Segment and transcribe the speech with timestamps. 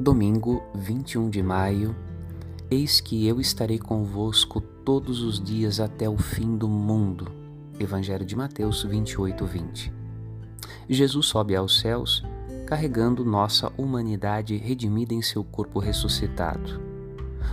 [0.00, 1.96] Domingo, 21 de maio.
[2.70, 7.26] Eis que eu estarei convosco todos os dias até o fim do mundo.
[7.80, 9.92] Evangelho de Mateus 28, 20.
[10.88, 12.22] Jesus sobe aos céus,
[12.64, 16.80] carregando nossa humanidade redimida em seu corpo ressuscitado.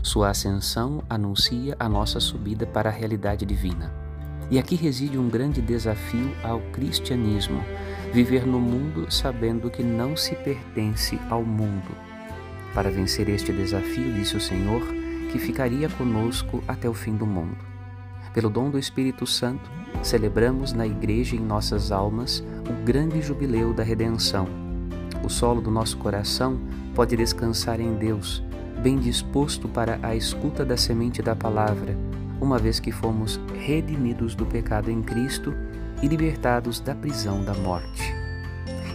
[0.04, 3.92] Sua ascensão anuncia a nossa subida para a realidade divina.
[4.52, 7.60] E aqui reside um grande desafio ao cristianismo:
[8.14, 12.15] viver no mundo sabendo que não se pertence ao mundo.
[12.76, 14.82] Para vencer este desafio, disse o Senhor,
[15.32, 17.56] que ficaria conosco até o fim do mundo.
[18.34, 19.72] Pelo dom do Espírito Santo,
[20.04, 24.46] celebramos na Igreja em nossas almas o grande jubileu da redenção.
[25.24, 26.60] O solo do nosso coração
[26.94, 28.44] pode descansar em Deus,
[28.84, 31.98] bem disposto para a escuta da semente da palavra,
[32.42, 35.54] uma vez que fomos redimidos do pecado em Cristo
[36.04, 38.14] e libertados da prisão da morte.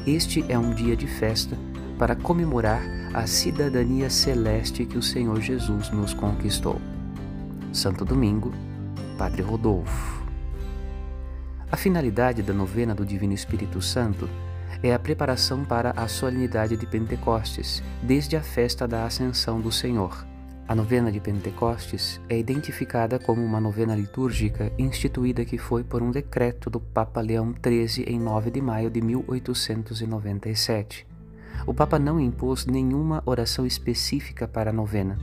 [0.06, 1.56] Este é um dia de festa
[2.00, 6.80] para comemorar a cidadania celeste que o Senhor Jesus nos conquistou.
[7.74, 8.54] Santo Domingo,
[9.18, 10.24] Padre Rodolfo.
[11.70, 14.26] A finalidade da novena do Divino Espírito Santo
[14.82, 20.26] é a preparação para a solenidade de Pentecostes, desde a festa da Ascensão do Senhor.
[20.66, 26.10] A novena de Pentecostes é identificada como uma novena litúrgica instituída que foi por um
[26.10, 31.09] decreto do Papa Leão XIII em 9 de maio de 1897.
[31.70, 35.16] O Papa não impôs nenhuma oração específica para a novena.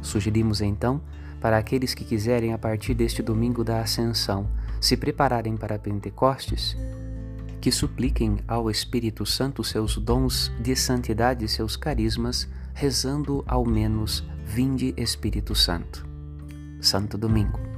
[0.00, 1.02] Sugerimos então,
[1.40, 4.48] para aqueles que quiserem a partir deste domingo da Ascensão
[4.80, 6.76] se prepararem para Pentecostes,
[7.60, 14.24] que supliquem ao Espírito Santo seus dons de santidade e seus carismas, rezando ao menos
[14.44, 16.06] Vinde Espírito Santo.
[16.80, 17.71] Santo Domingo.